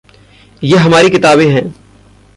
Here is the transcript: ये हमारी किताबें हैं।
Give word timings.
ये 0.63 0.77
हमारी 0.77 1.09
किताबें 1.09 1.47
हैं। 1.49 1.75